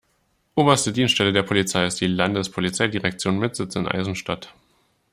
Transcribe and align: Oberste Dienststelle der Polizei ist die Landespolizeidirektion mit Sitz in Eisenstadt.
Oberste 0.55 0.91
Dienststelle 0.93 1.31
der 1.31 1.43
Polizei 1.43 1.85
ist 1.85 2.01
die 2.01 2.07
Landespolizeidirektion 2.07 3.37
mit 3.37 3.55
Sitz 3.55 3.75
in 3.75 3.87
Eisenstadt. 3.87 4.51